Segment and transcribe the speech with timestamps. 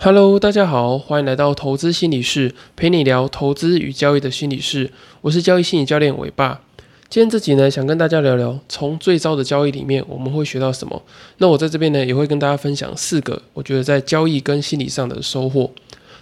[0.00, 4.92] Hello，大家好，欢迎来到投资心理室，陪你聊投资与交易的心理室。
[5.22, 6.60] 我是交易心理教练伟爸。
[7.08, 11.02] 今天这集呢，想跟大家聊聊从最糟的交易里面我们会学到什么。
[11.38, 15.68] 那我在这边呢，也会跟大家分享四个我觉得在交易跟心理上的收获。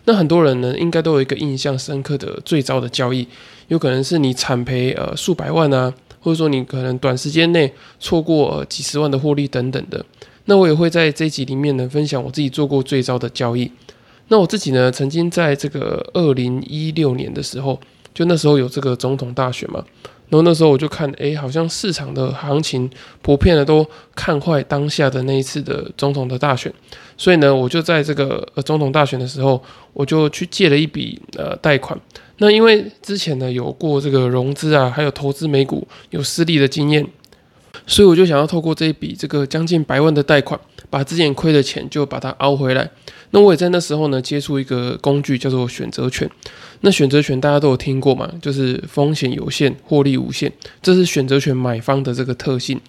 [0.07, 3.29] 那很多人呢，应该都有一个印象深刻的最糟的交易，
[3.69, 7.71] 有可能是你惨赔呃数百万啊，或者说你可能短时间内
[8.01, 10.03] 错过呃几十万的获利等等的。
[10.47, 13.71] 那我也会在这集里面呢，分享我自己做过最糟的交易。
[14.29, 17.79] 那我自己呢，曾经在这个二零一六年的时候，
[18.13, 19.85] 就那时候有这个总统大选嘛，
[20.29, 22.91] 然后那时候我就看，哎，好像市场的行情
[23.23, 26.73] 普遍的都看坏当下的那一次的总统的大选，
[27.17, 31.97] 所以呢，我就在这个呃总统大选的时候，我就去借了一笔呃贷款。
[32.39, 37.07] 那因为之前呢有过这个融资啊，还有投资美股有失利的经验。
[37.87, 40.59] 所以我就想要透过这一笔这个将近百万的贷款，
[40.91, 42.91] 把之前亏的钱就把它熬回来。
[43.31, 46.29] 那我也在那时候呢接触一个工具叫做选择权。
[46.83, 52.81] 那选择权大家都有听过嘛，就是风险有限，获利无限，这是选择权买方的这个特性。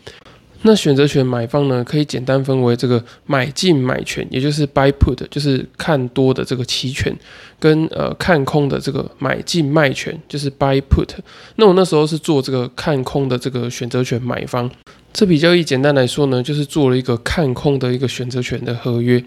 [0.63, 7.16] 那选择权买方呢，可以简单分为这个买进买权，也就是 buy put，就是看多的这个期权，
[7.59, 11.09] 跟呃看空的这个买进卖权，就是 buy put。
[11.55, 14.69] 那我那时候是做这个看空的这个选择权买方。
[15.13, 19.23] 这笔交易简单来说呢，就是做了一个看空的一个选择权的合约。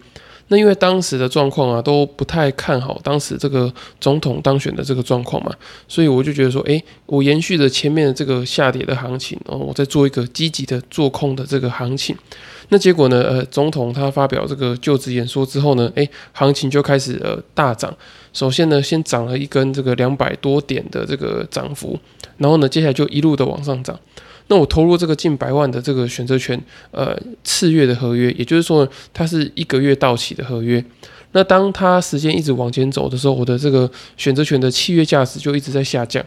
[0.52, 5.54] 那因为当时的状况啊都不太看好，当时这个总统当选的这个状况嘛，
[5.86, 12.16] 所以我就觉得说，诶，我延续着前面的这个下跌的行情，哦，我再做一个积极的做空的这个行情。
[12.70, 17.96] 那结果呢，呃，总统他发表这个就职演说之后呢，诶，行情就开始呃大涨。
[18.32, 21.96] 首先呢，先涨了一根这个两百多点的这个涨幅，
[22.38, 23.96] 然后呢，接下来就一路的往上涨。
[24.50, 30.84] 那我投入这个近百万的这个选择权，呃，次月的合约，也就是说，它是一个月到期的合约。
[31.30, 36.20] 那当它时间一直往前走的时候，我的这个选择权的契约价值就一直在下降，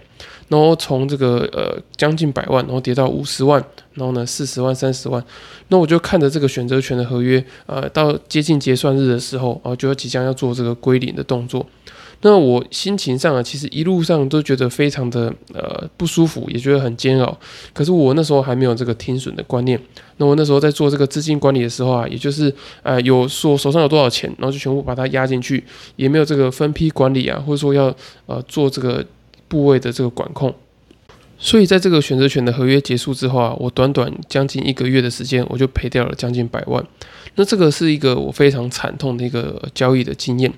[0.48, 3.62] 然后从这个呃将近百万，然后跌到五十万，
[3.96, 5.22] 然后呢四十万、三十万，
[5.68, 11.68] 那我就看着这个选择权的合约，呃，到接近结算日的时候，啊，就要即将要做这个归零的动作。
[12.26, 17.38] 那我心情上啊，其实一路上都觉得非常的呃不舒服，也觉得很煎熬。
[17.74, 19.80] 可是我那时候还没有这个停损的观念。
[20.18, 25.64] 那我那时候在做这个资金管理的时候啊，也就是呃有说手上有多少钱，然后就全部把它压进去，
[25.98, 27.94] 也没有这个分批管理啊，或者说要
[28.26, 29.06] 呃做这个
[29.48, 30.54] 部位的这个管控。
[31.38, 36.82] 所以在这个选择权的合约结束之后啊，我短短将近一个月的时间，我就赔掉了将近百万。
[37.36, 40.52] 那这个是一个我非常惨痛的一个交易的经验。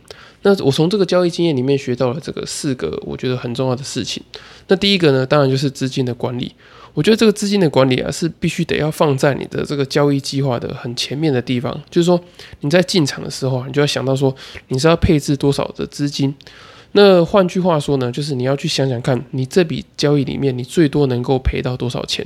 [0.44, 4.22] 那我从这个交易经验里面学到了这个四个我觉得很重要的事情。
[4.68, 6.54] 那第一个呢，当然就是资金的管理。
[6.94, 11.74] 我觉得这个资金的管理啊，是必须得要放在你的这个交易计划的很前面的地方。
[11.90, 12.20] 就是说
[12.60, 14.34] 你在进场的时候啊，你就要想到说
[14.68, 16.34] 你是要配置多少的资金。
[16.98, 22.26] 那换句话说呢，就是你要去想想看，你这笔交易里面，你最多能够赔到多少钱？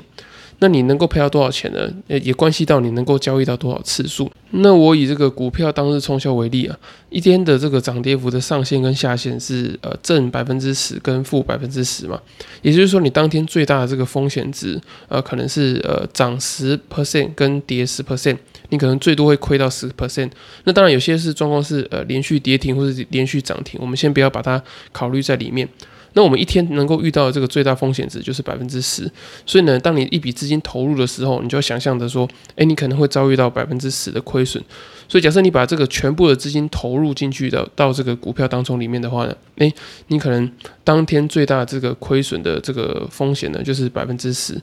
[0.61, 1.89] 那你能够赔到多少钱呢？
[2.07, 4.29] 呃，也关系到你能够交易到多少次数。
[4.51, 6.77] 那我以这个股票当日冲销为例啊，
[7.09, 12.19] 一天的这个涨跌幅的上限跟下限是呃正百分之十跟负百分之十嘛，
[12.61, 18.37] 也就是说你当天最大的这个风险值呃可能是呃涨十 percent 跟跌十 percent。
[18.69, 20.31] 你可能最多会亏到十 percent，
[20.63, 25.67] 那当然有些是状况是呃连续跌停或者连续涨停，我们先不要把它考虑在里面。
[26.13, 29.09] 那我们一天能够遇到的这个最大风险值就是百分之十，
[29.45, 34.61] 所以呢，当你一笔资金投入的时候，你就要想象着说，诶，你可能会遭遇到百分之十的亏损。
[35.07, 39.71] 所以假设你把这个全部的资金投入进去的到这个股票当中里面的话呢，诶，
[40.07, 40.51] 你可能
[40.83, 44.59] 当天最大这个亏损的这个风险呢就是百分之十。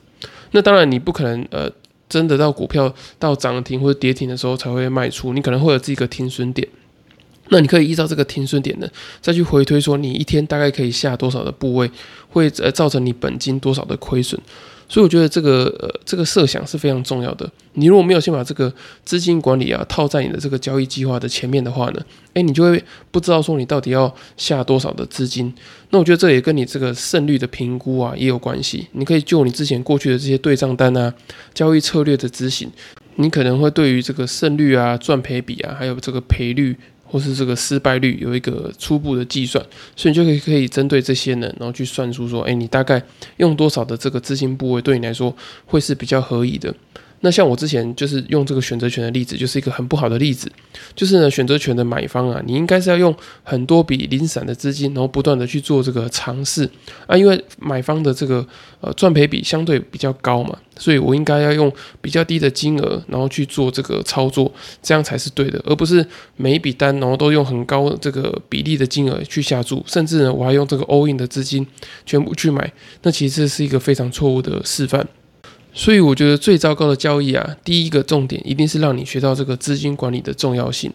[0.51, 1.71] 那当然你不可能呃。
[2.09, 6.67] 真的到股票到涨停或者跌停的时候才会卖出，你可能会有自己一个停损点。
[7.49, 8.87] 那你可以依照这个停损点呢，
[9.21, 11.89] 再去回推说你一天大概可以下多少的部位，
[12.29, 14.39] 会呃造成你本金多少的亏损。
[14.89, 17.49] 所以我觉得这个呃这个设想是非常重要的。
[17.73, 22.01] 你如果没有先把这个资金管理啊套在你的这个交易计划的前面的话呢，
[22.33, 25.53] 诶，你就会不知道说你到底要下多少的资金。
[25.89, 28.87] 那我觉得这也跟你这个胜率的评估啊也有关系。
[28.93, 31.13] 你可以就你之前过去的这些对账单啊、
[31.53, 32.71] 交易策略的执行，
[33.15, 36.75] 你可能会对于这个胜率啊、赚赔比啊，还有这个赔率。
[37.07, 39.63] 或是这个失败率有一个初步的计算，
[39.95, 43.01] 所以你就可以可以针对这些呢，然后去算出说，哎，你大概
[43.37, 46.73] 用多少的这个资金部位对你来说会是比较合理的。
[47.21, 50.51] 那像我之前就是用这个选择权的例子，就是一个很不好的例子。
[50.95, 56.69] 就是呢，选择权的买方啊，你应该是要用很多笔零散的资金，然后不断的去做这个尝试
[57.07, 58.45] 啊，因为买方的这个
[58.81, 61.71] 呃赚赔比相对比较高嘛，所以我应该要用
[62.01, 64.51] 比较低的金额，然后去做这个操作，
[64.83, 66.05] 这样才是对的，而不是
[66.35, 71.65] 每一笔单然后都用很高这个比例的金额去下注，甚至呢我还用这个 all in 的资金
[72.05, 72.71] 全部去买，
[73.01, 75.07] 那其实是一个非常错误的示范。
[75.77, 80.91] 所以我觉得最糟糕的交易啊，第一个重点一定是让你学到这个资金管理的重要性。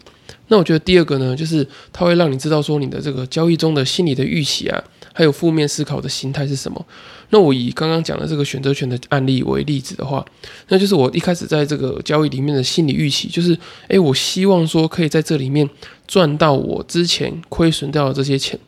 [0.49, 4.83] 那我觉得第二个呢，就是它会让你知道说你的这个交易中的心理的预期啊，
[5.13, 6.85] 还有负面思考的心态是什么。
[7.29, 10.23] 那我以刚刚讲的这个选择权的案例为例子的话，
[10.67, 13.57] 那就是我一开始在这个交易里面的心理预期，就是
[13.87, 15.67] 诶，我希望说可以在这里面
[16.05, 18.59] 赚到我之前亏损掉的这些钱。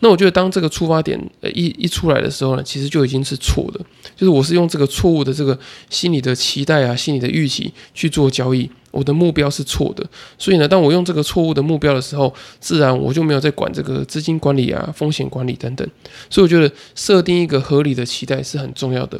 [0.00, 3.80] 那我觉得，当这个出发点呃一一出来的时候呢，其实就已经是错的。
[4.16, 5.58] 就是我是用这个错误的这个
[5.88, 10.04] 心理的期待啊、心理的预期去做交易，我的目标是错的。
[10.38, 15.88] 所以呢，当我用这个错误的目标的时候，自然我就没有在管这个资金管理啊、风险管理等等。
[16.28, 19.18] 所以我觉得设定一个合理的期待是很重要的。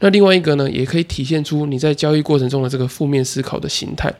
[0.00, 4.12] 那另外一个呢，也可以体现出你在交易过程中的这个负面思考的形态。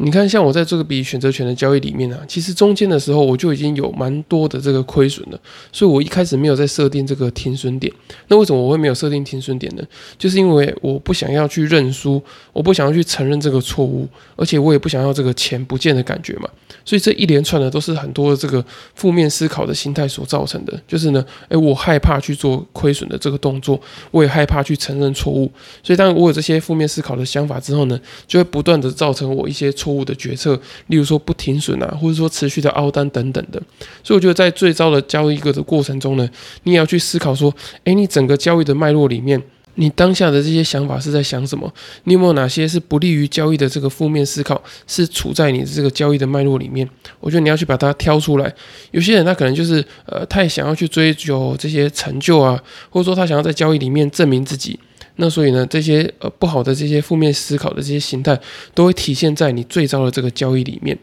[0.00, 5.40] 你看，像我在这个笔选择权的交易里面啊，其实中间的时候我就已经有蛮多的这个亏损了，
[5.72, 7.92] 所以我一开始没有在设定这个停损点。
[8.28, 9.82] 那为什么我会没有设定停损点呢？
[10.16, 12.22] 就是因为我不想要去认输，
[12.52, 16.48] 我不想要去承认这个错误，而且我也不想要这个钱不见的感觉嘛。
[16.84, 18.64] 所以这一连串的都是很多的这个
[18.94, 20.80] 负面思考的心态所造成的。
[20.86, 23.80] 就是呢，诶，我害怕去做亏损的这个动作，
[24.12, 25.50] 我也害怕去承认错误。
[25.82, 29.87] 所以当我有这些负面思考的想法之后呢，就会不断的造成我一些错。
[29.88, 30.54] 错误的决策，
[30.88, 33.58] 例如说不停损啊，或者说持续的凹单等等的，
[34.04, 36.28] 所以我觉得在最糟的交易个的过程中呢，
[36.64, 37.50] 你也要去思考说，
[37.84, 39.42] 诶，你整个交易的脉络里面，
[39.76, 41.72] 你当下的这些想法是在想什么？
[42.04, 46.86] 你有没有哪些是不利于交易的这个负面思考，是处在你的这个交易的脉络里面？
[47.20, 48.54] 我觉得你要去把它挑出来。
[48.90, 54.78] 有些人他可能就是呃，太想要去追求这些成就啊，或者说他想要在交易里面证明自己。
[55.20, 58.40] 那所以呢，这些呃不好的这些负面思考的这些形态，
[58.72, 60.96] 都会体现在你最糟的这个交易里面。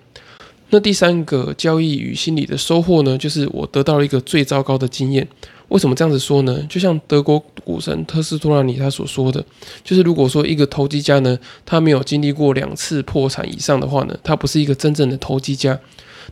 [0.69, 5.27] 那第三个交易与心理的收获呢，就是我得到了一个最糟糕的经验。
[5.67, 6.65] 为什么这样子说呢？
[6.69, 9.43] 就像德国股神特斯托拉尼他所说的，
[9.83, 15.77] 就是如果说一个投机家呢，他没有经历过两次破产以上的话呢，他不是一个真正的投机家。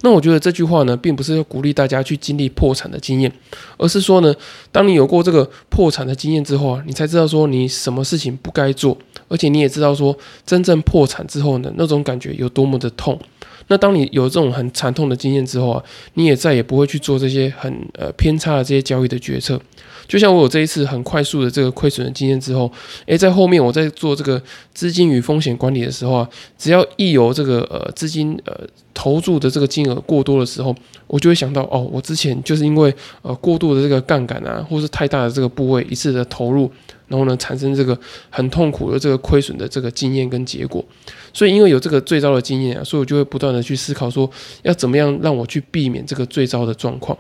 [0.02, 3.32] 那我觉得这句话呢，并不是要鼓励大家去经历破产的经验，
[3.78, 4.34] 而是说呢，
[4.72, 8.98] 当你有过这个破产的经验之后啊，你才知道说你什么事情不该做，
[9.28, 13.20] 而且你也知道说真正破产之后呢，那种感觉有多么的痛。
[13.68, 15.84] 那当你有这种很惨痛的经验之后啊，
[16.16, 19.60] 你也再也不会去做这些很呃偏差的这些交易的决策。
[20.06, 22.70] 就像我有这一次很快速的这个亏损的经验之后，
[23.06, 24.42] 诶，在后面我在做这个
[24.74, 28.54] 资金与风险管理的时候啊，只要一有这个呃资金呃
[28.94, 30.76] 投注的这个金额过多的时候，
[31.08, 36.70] 我就会想到哦，我之前就是因为呃过度的这个杠杆啊，或是太大的这个部位一次的投入，
[37.14, 37.96] 然后呢产生这个
[38.32, 40.84] 很痛苦的这个亏损的这个经验跟结果。
[41.32, 44.28] 所以因为有这个最糟的经验啊，所以我就会不断的去思考说，
[44.64, 47.16] 要怎么样让我去避免这个最糟的状况。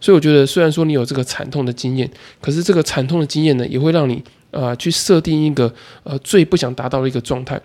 [0.00, 2.08] 所以我觉得，虽然说你有这个惨痛的经验，
[2.42, 5.72] 可是这个惨痛的经验呢，也会让你啊去设定一个
[6.04, 7.58] 呃最不想达到的一个状态，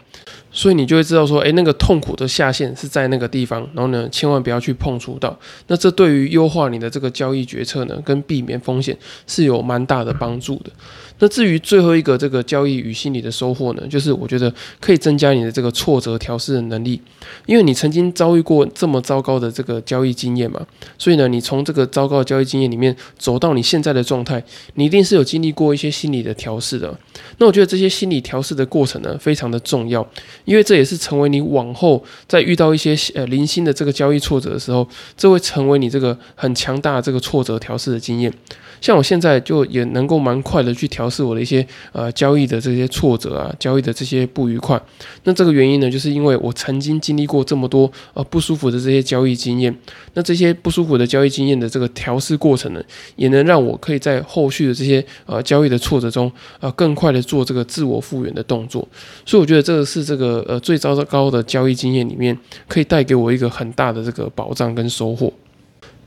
[0.54, 5.38] 所以你就会知道说，诶，那个痛苦的下限是在那个地方，然后呢，千万不要去碰触到。
[5.68, 8.96] 那这对于优化你的这个交易决策呢，跟避免风险
[9.26, 10.72] 是有蛮大的帮助的。
[11.20, 17.00] 那至于最后一个这个交易与心理的收获呢，就是我觉得可以增加你的这个挫折调试的能力，
[17.46, 20.66] 因为你曾经遭遇过这么糟糕的这个交易经验嘛，
[20.98, 24.44] 所以呢，你从这个糟糕的交易经验里面走到你现在的状态，
[24.74, 26.94] 你一定是有经历过一些心理的调试的。
[27.38, 30.06] 那我觉得这些心理调试的过程呢，非常的重要，
[30.45, 38.33] 因为这也是成为你往后在遇到一些呃零星的这个交易挫折的时候，这会成为你这个很强大的这个挫折调试的经验。
[38.81, 44.81] 像我现在就也能够蛮快的去调试我的一些呃交易的这些挫折啊，交易的这些不愉快。
[45.23, 49.73] 那这个原因呢，就是因为我曾经经历过这么多呃不舒服的这些交易经验。
[50.16, 52.83] 那这些不舒服的交易经验的这个调试过程呢，
[53.16, 58.85] 也能让我可以在后续的这些呃交易的挫折中，呃更快的做这个自我复原的动作。
[59.26, 62.37] 所以我觉得这个是这个呃最糟糕的交易经验里面，
[62.68, 65.31] 可以带给我一个很大的这个保障跟收获。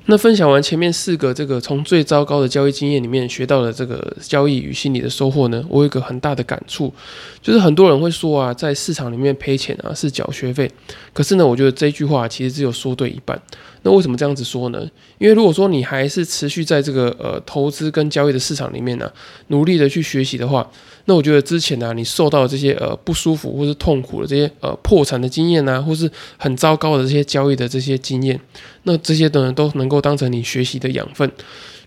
[0.08, 6.94] 那分享完前面四个这个从最糟糕的交易经验里面学到的这个交易与心理的收获呢，我有一个很大的感触，
[7.42, 10.70] 就是很多人会说啊，在市场里面赔钱啊是缴学费，
[11.12, 13.40] 可是呢，我觉得这句话其实只有说对一半。
[13.86, 14.84] 那为什么这样子说呢？
[15.18, 19.08] 因为如果说你还是持续在这个呃投资跟交易的市场里面呢，
[19.46, 20.68] 努力的去学习的话，
[21.04, 28.40] 那我觉得之前呢，你受到这些呃不舒服或是痛苦的这些呃破产的经验呐，或是很糟糕的这些交易的这些经验，
[28.82, 31.30] 那这些呢都能够当成你学习的养分。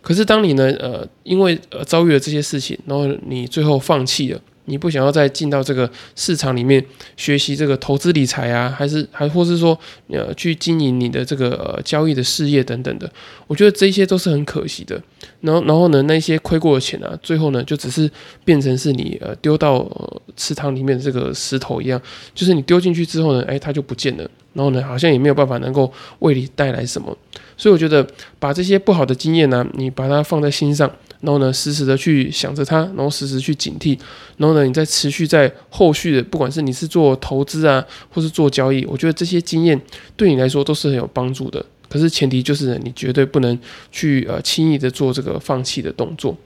[0.02, 4.40] 可是当你呢呃因为呃遭遇了这些事情，然后你最后放弃了。
[4.70, 6.84] 你不想要再进到这个市场里面
[7.18, 13.12] 学习这个投资理财啊，还是还或是说呃去经营你的这个呃交易的事业等等的？
[13.48, 15.02] 我觉得这些都是很可惜的。
[15.42, 18.10] 然后然后呢，那些亏过的钱啊，最后呢就只是
[18.46, 19.90] 变成是你呃丢到
[20.38, 22.00] 池塘里面的这个石头一样，
[22.36, 24.30] 就是你丢进去之后呢，哎，它就不见了。
[24.54, 27.18] 然后呢，好像也没有办法能够为你带来什么。
[27.58, 28.06] 所以我觉得
[28.40, 30.90] 把这些不好的经验呢，你把它放在心上。
[31.22, 34.00] 然后呢，时时的去想着它，然后时时去警惕，
[34.38, 39.80] 然后呢，你再持续在后续的，不管是你是做投资啊，或是做交易，我觉得这些经验
[40.16, 41.64] 对你来说都是很有帮助的。
[41.90, 43.58] 可是前提就是你绝对不能
[43.92, 46.38] 去呃轻易的做这个放弃的动作。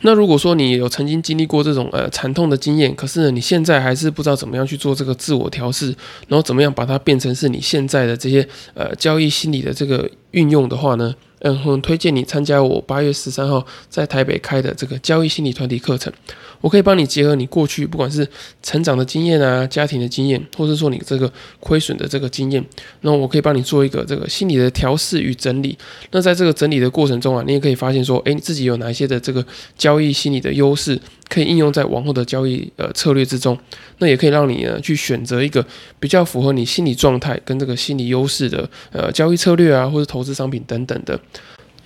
[0.00, 5.94] 那如果说你有曾经经历过这种呃惨痛的经验，可是你现在还是不知道怎么样去做这个自我调试，
[6.26, 11.14] 然后怎么样把它变成是你现在的这些呃交易心理的这个运用的话呢？
[11.42, 16.12] 嗯，很推荐你参加我八月十三号在台北开的这个交易心理团体课程。
[16.60, 18.28] 我可以帮你结合你过去不管是
[18.62, 22.62] 成长的经验啊、家庭的经验，或者说你这个亏损的这个经验，
[23.00, 25.78] 那我可以帮你做一个这个心理的调试与整理。
[26.10, 29.42] 那在这个整理的过程中啊，你也可以发现说，诶，你自己有哪一些的这个
[29.78, 33.58] 交易心理的优势，可以应用在往后的交易呃策略之中。
[33.98, 35.64] 那也可以让你呢去选择一个
[35.98, 41.18] 比较符合你心理状态跟这个心理优势的呃交易策略啊，或者投资商品等等的。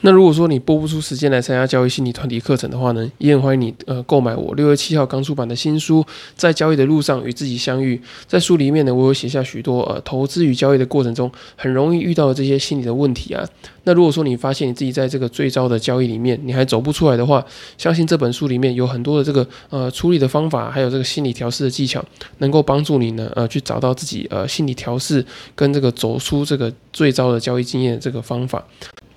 [0.06, 6.02] 那如果说你拨不出时间来参加交易心理团体课程的话呢，也很欢迎你呃购买我六月七号刚出版的新书
[6.36, 7.96] 《在交易的路上与自己相遇》。
[8.26, 13.42] 在书里面呢，我有写下许多呃投资与交易的过程中很容易遇到的这些心理的问题啊。
[13.84, 17.42] 那如果说你发现你自己在这个最糟的交易里面你还走不出来的话，
[17.78, 22.04] 相信这本书里面有很多的这个呃处理的方法，还有这个心理调试的技巧，
[22.40, 28.62] 能够帮助你呢呃去找到自己呃心理调试跟这个走出这个最糟的交易经验这个方法。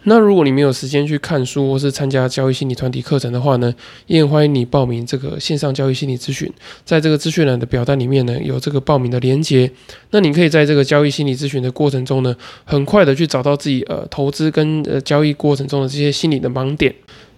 [0.09, 3.73] 那如果你没有时间去看书或是参加交易心理团体课程的话呢，
[4.05, 6.49] 也欢迎你报名这个线上交易心理咨询。
[6.85, 9.69] 在这个资讯栏的表单里面呢，有这个报名的链接。
[10.11, 12.33] 那你可以在这个交易心理咨询的过程中呢，
[12.63, 16.95] 很快的去找到自己呃投资跟呃交易过程中的这些心理的盲点。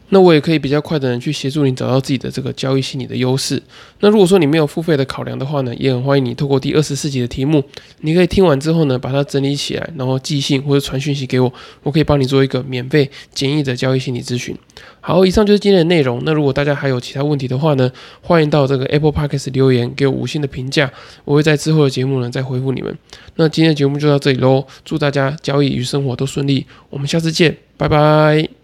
[0.09, 3.61] 那我也可以比较快的去协助你找到自己的这个交易心理的优势。
[3.99, 7.63] 那如果说你没有付费的考量的话呢，也很欢迎你透过第二十四集的题目，
[8.01, 11.51] 你可以听完之后呢，把它整理起来，然后寄信或者传讯息给我，
[11.83, 14.57] 我可以帮你做一个免费简易的交易心理咨询。
[15.01, 16.21] 好，以上就是今天的内容。
[16.25, 20.91] 那如果大家还有其他问题的话呢，欢迎到这个 Apple Podcast 留言给我五星的评价，
[21.23, 22.97] 我会在之后的节目呢再回复你们。
[23.35, 28.58] 那今天的节目就到这里喽，祝大家交易与生活都顺利，我们下次见，拜拜。